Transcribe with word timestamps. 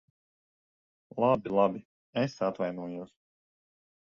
Labi, 1.23 1.51
labi. 1.57 1.85
Es 2.23 2.39
atvainojos. 2.49 3.15